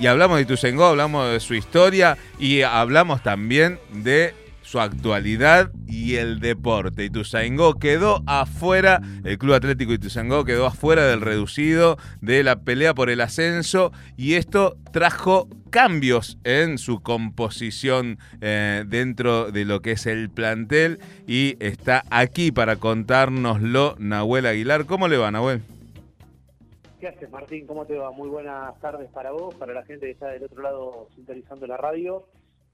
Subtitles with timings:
[0.00, 6.14] y hablamos de Ituzaingó, hablamos de su historia y hablamos también de su actualidad y
[6.14, 7.04] el deporte.
[7.04, 13.10] Ituzaingó quedó afuera, el Club Atlético Ituzaingó quedó afuera del reducido, de la pelea por
[13.10, 20.06] el ascenso y esto trajo cambios en su composición eh, dentro de lo que es
[20.06, 24.86] el plantel y está aquí para contárnoslo Nahuel Aguilar.
[24.86, 25.60] ¿Cómo le va, Nahuel?
[27.00, 27.66] ¿Qué haces, Martín?
[27.66, 28.10] ¿Cómo te va?
[28.10, 31.78] Muy buenas tardes para vos, para la gente que está del otro lado sintonizando la
[31.78, 32.26] radio.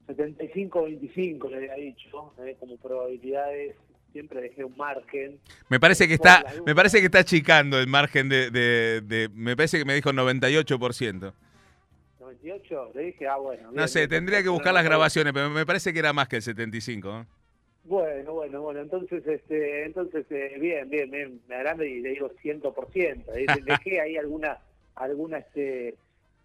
[0.07, 2.57] 75-25 le había dicho, ¿eh?
[2.59, 3.75] como probabilidades
[4.11, 5.39] siempre dejé un margen.
[5.69, 9.79] Me parece que está, me parece que está achicando el margen de, de, me parece
[9.79, 11.33] que me dijo 98%.
[12.19, 13.71] 98, le dije, ah, bueno.
[13.71, 16.41] no sé, tendría que buscar las grabaciones, pero me parece que era más que el
[16.41, 17.21] 75.
[17.21, 17.25] ¿eh?
[17.87, 22.29] Bueno, bueno, bueno, entonces, este, entonces, eh, bien, bien, bien, me agrande y le digo
[22.43, 23.25] 100%.
[23.63, 24.59] Dejé ahí alguna,
[24.95, 25.95] alguna, este,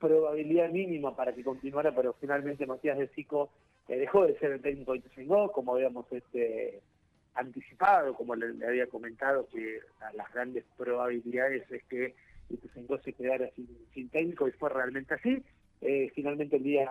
[0.03, 3.51] probabilidad mínima para que continuara, pero finalmente Matías de Sico
[3.89, 6.81] eh, dejó de ser el técnico de Ituzaingó, como habíamos este,
[7.35, 9.79] anticipado, como le, había comentado, que
[10.15, 12.15] las grandes probabilidades es que
[12.51, 13.49] Ituzaingó se quedara
[13.95, 15.43] sin, técnico y fue realmente así.
[15.81, 16.89] Eh, finalmente el día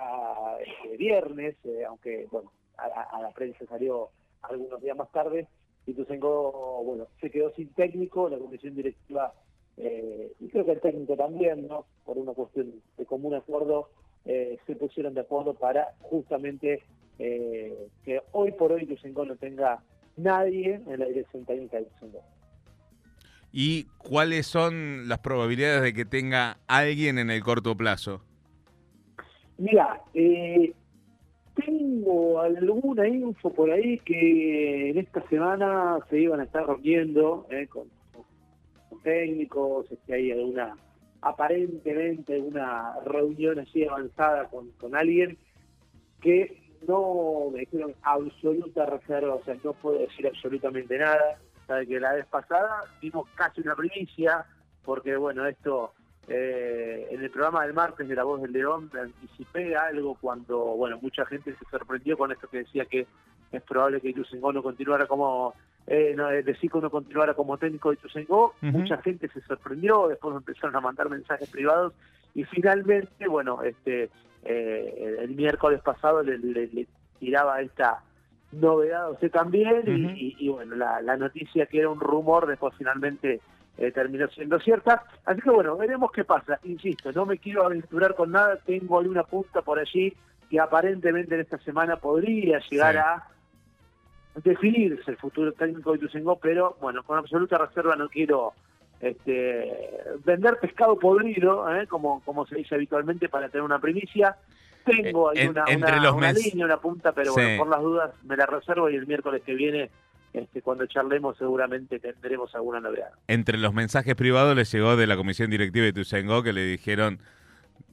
[0.59, 4.09] este, viernes, eh, aunque bueno, a, la prensa salió
[4.44, 5.47] algunos días más tarde,
[5.86, 9.33] Ituzaingó bueno, se quedó sin técnico, la comisión directiva
[9.78, 11.86] eh, y creo que el técnico también, ¿no?
[12.06, 13.89] Por una cuestión de común acuerdo,
[14.25, 16.83] eh, se pusieron de acuerdo para justamente
[17.17, 19.81] eh, que hoy por hoy Lucengo no tenga
[20.17, 22.22] nadie en la dirección técnica de Lucengo.
[23.52, 28.22] ¿Y cuáles son las probabilidades de que tenga alguien en el corto plazo?
[29.58, 30.02] Mira,
[31.55, 37.88] tengo alguna info por ahí que en esta semana se iban a estar reuniendo con
[39.03, 40.75] técnicos, que hay alguna,
[41.21, 45.38] aparentemente una reunión así avanzada con, con alguien
[46.21, 51.39] que no me dijeron absoluta reserva, o sea, no puedo decir absolutamente nada.
[51.67, 54.45] Sabe que la vez pasada dimos casi una primicia,
[54.83, 55.93] porque bueno, esto
[56.27, 60.58] eh, en el programa del martes de La Voz del León me anticipé algo cuando,
[60.58, 63.08] bueno, mucha gente se sorprendió con esto que decía que
[63.52, 65.54] es probable que Ituzaingó no continuara como
[65.87, 66.43] eh, no, eh,
[66.73, 71.49] uno continuara como técnico de Ituzaingó, mucha gente se sorprendió, después empezaron a mandar mensajes
[71.49, 71.93] privados
[72.36, 74.09] y finalmente, bueno, este
[74.43, 76.88] eh, el miércoles pasado le,
[77.20, 78.03] tiraba esta
[78.52, 79.83] novedad a usted también
[80.17, 83.42] y, bueno, la, noticia que era un rumor después finalmente
[83.77, 85.04] eh, terminó siendo cierta.
[85.26, 86.59] Así que bueno, veremos qué pasa.
[86.64, 90.14] Insisto, no me quiero aventurar con nada, tengo alguna punta por allí
[90.49, 93.27] que aparentemente en esta semana podría llegar a
[94.43, 98.54] definirse el futuro técnico de Ituzaingó, pero bueno, con absoluta reserva no quiero
[98.99, 101.88] este, vender pescado podrido, ¿eh?
[101.88, 104.36] como, como se dice habitualmente, para tener una primicia.
[104.86, 105.65] Tengo ahí una,
[106.14, 109.43] una, línea, una punta, pero bueno, por las dudas me la reservo y el miércoles
[109.45, 109.92] que viene,
[110.33, 113.11] este, cuando charlemos, seguramente tendremos alguna novedad.
[113.27, 117.19] Entre los mensajes privados le llegó de la comisión directiva de Ituzaingó que le dijeron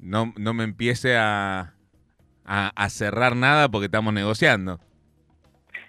[0.00, 1.74] no, no me empiece a,
[2.44, 4.80] a cerrar nada porque estamos negociando.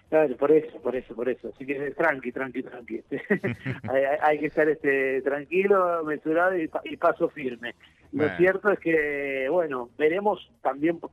[0.09, 1.51] Claro, por eso, por eso, por eso.
[1.53, 3.03] Así que tranqui, tranqui, tranqui.
[4.23, 7.75] hay, que estar este, tranquilo, mesurado y, paso firme.
[8.11, 11.11] Lo cierto es que, bueno, veremos también, por,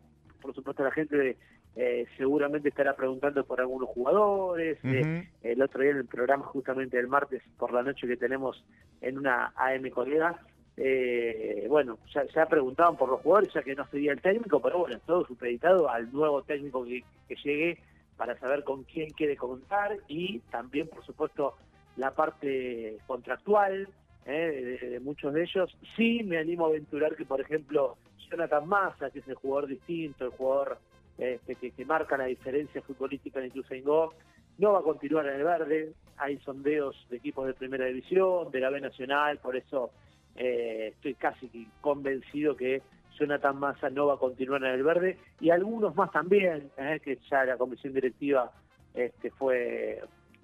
[0.55, 1.37] supuesto, la gente
[1.77, 4.79] eh, seguramente estará preguntando por algunos jugadores.
[4.83, 8.65] Eh, el otro día en el programa, justamente el martes por la noche que tenemos
[9.01, 10.41] en una AM colega,
[10.77, 14.79] eh, bueno, ya, ya preguntaban por los jugadores, ya que no sería el técnico, pero
[14.81, 17.79] bueno, todo supeditado al nuevo técnico que, que llegue
[18.17, 21.55] para saber con quién quiere contar y también, por supuesto,
[21.97, 23.89] la parte contractual
[24.27, 24.79] ¿eh?
[24.81, 25.77] de, muchos de ellos.
[25.97, 27.97] Sí me animo a aventurar que, por ejemplo,
[28.31, 30.79] Jonathan Massa, que es el jugador distinto, el jugador
[31.19, 34.15] este, que, marca la diferencia futbolística en Ituzaingó,
[34.59, 35.93] no va a continuar en el verde.
[36.17, 39.91] Hay sondeos de equipos de primera división, de la B Nacional, por eso
[40.35, 42.83] eh, estoy casi convencido que
[43.19, 47.01] Jonathan Massa no va a continuar en el verde y algunos más también, ¿eh?
[47.03, 48.53] que ya la comisión directiva
[48.95, 50.03] este, fue,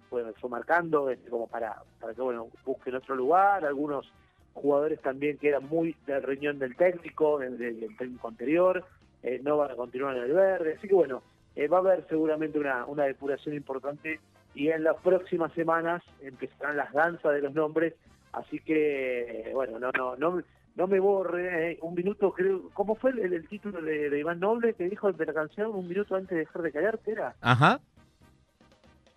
[0.09, 4.11] fue, marcando este, como para, para que bueno busquen otro lugar, algunos
[4.55, 8.85] jugadores también que eran muy del riñón del técnico, del, técnico anterior,
[9.23, 11.23] eh, no van a continuar en el verde, así que bueno,
[11.57, 14.21] eh, va a haber seguramente una, una depuración importante
[14.55, 17.95] y en las próximas semanas empezarán las danzas de los nombres,
[18.33, 20.43] así que bueno, no, no, no
[20.75, 24.89] no me borre, eh, un minuto creo, ¿cómo fue el, título de, Iván Noble que
[24.89, 25.75] dijo de la canción?
[25.75, 27.35] Un minuto antes de dejar de quererte, ¿era?
[27.41, 27.81] Ajá.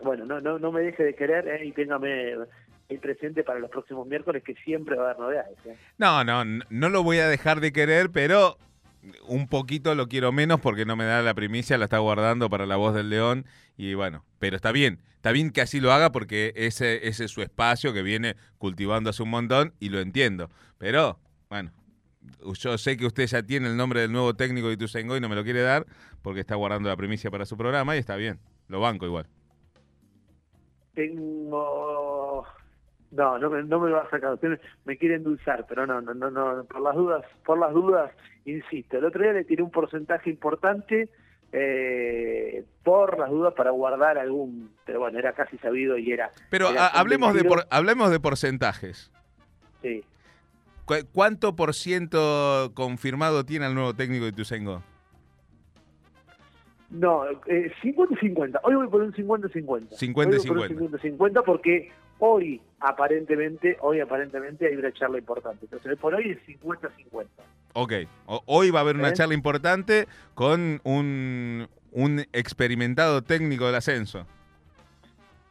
[0.03, 2.33] Bueno, no, no, no me deje de querer eh, y téngame
[2.89, 5.57] el presente para los próximos miércoles que siempre va a haber novedades.
[5.65, 5.75] Eh.
[5.97, 8.57] No, no, no lo voy a dejar de querer, pero
[9.27, 12.65] un poquito lo quiero menos porque no me da la primicia, la está guardando para
[12.65, 13.45] la voz del león
[13.77, 17.31] y bueno, pero está bien, está bien que así lo haga porque ese, ese es
[17.31, 21.19] su espacio que viene cultivando hace un montón y lo entiendo, pero
[21.49, 21.71] bueno,
[22.57, 25.29] yo sé que usted ya tiene el nombre del nuevo técnico de Ituzaingó y no
[25.29, 25.85] me lo quiere dar
[26.21, 29.27] porque está guardando la primicia para su programa y está bien, lo banco igual.
[30.93, 32.24] Tengo
[33.15, 34.33] no, no me, no me va a sacar.
[34.33, 38.11] Usted me quiere endulzar, pero no, no, no, no, por las dudas, por las dudas,
[38.45, 38.97] insisto.
[38.97, 41.09] El otro día le tiré un porcentaje importante
[41.51, 46.31] eh, por las dudas para guardar algún, pero bueno, era casi sabido y era.
[46.49, 49.11] Pero hablemos de por, hablemos de porcentajes.
[49.81, 50.03] Sí.
[51.13, 54.83] ¿Cuánto por ciento confirmado tiene el nuevo técnico de Tusengo?
[56.91, 58.59] No, eh, 50 50.
[58.63, 59.95] Hoy voy por un 50 50.
[59.95, 60.67] 50 50.
[60.67, 65.65] 50 50 porque hoy aparentemente, hoy aparentemente hay una charla importante.
[65.65, 67.25] Entonces, por hoy es 50-50.
[67.73, 67.93] Ok,
[68.45, 69.13] hoy va a haber una ¿Eh?
[69.13, 74.25] charla importante con un, un experimentado técnico del ascenso.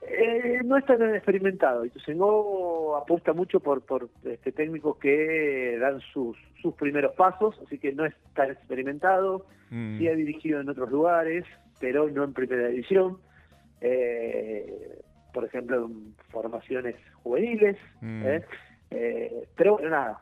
[0.06, 1.84] Eh, no es tan experimentado.
[1.84, 7.93] Ituzaingó apuesta mucho por, por este, técnicos que dan sus, sus primeros pasos, así que
[7.93, 9.46] no es tan experimentado.
[9.70, 9.99] Mm.
[9.99, 11.44] Sí ha dirigido en otros lugares,
[11.81, 13.19] pero no en primera división.
[13.81, 14.44] Eh,
[15.34, 17.76] por ejemplo, en formaciones juveniles.
[18.00, 18.22] Mm.
[18.25, 18.44] ¿eh?
[18.90, 20.20] Eh, pero bueno, nada.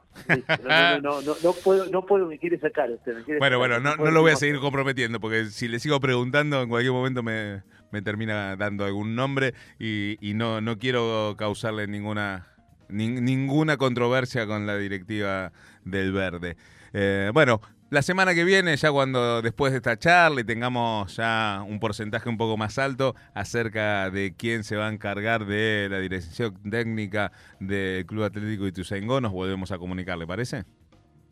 [1.00, 3.14] No, no, no, puedo, no puedo, me quiere sacar usted.
[3.38, 6.68] bueno, bueno, no, no lo voy a seguir comprometiendo porque si le sigo preguntando, en
[6.68, 12.48] cualquier momento me, me termina dando algún nombre y, y no, no quiero causarle ninguna,
[12.88, 15.52] ninguna controversia con la directiva
[15.84, 16.56] del Verde.
[16.94, 17.60] Eh, bueno,
[17.92, 22.38] la semana que viene, ya cuando después de esta charla tengamos ya un porcentaje un
[22.38, 28.06] poco más alto acerca de quién se va a encargar de la dirección técnica del
[28.06, 30.64] Club Atlético Ituzaingó, nos volvemos a comunicar, ¿le parece?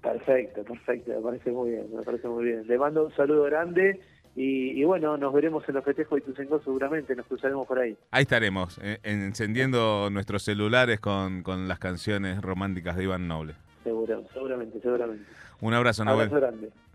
[0.02, 2.66] Perfecto, perfecto, me parece muy bien, me parece muy bien.
[2.66, 3.98] Le mando un saludo grande
[4.36, 7.96] y, bueno, nos veremos en los festejos de Ituzaingó seguramente, nos cruzaremos por ahí.
[8.10, 13.54] Ahí estaremos, eh, encendiendo nuestros celulares con, con las canciones románticas de Iván Noble.
[13.82, 15.24] Seguro, seguramente, seguramente.
[15.60, 16.26] Un abrazo, Noel.
[16.26, 16.70] Abrazo grande.